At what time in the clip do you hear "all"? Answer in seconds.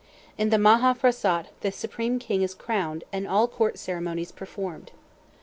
3.27-3.47